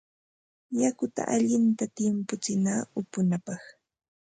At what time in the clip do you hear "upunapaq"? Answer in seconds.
2.99-3.63